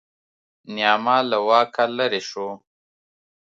[0.73, 2.47] نیاما له واکه لرې شو.